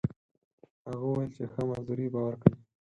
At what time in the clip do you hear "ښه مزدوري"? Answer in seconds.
1.51-2.07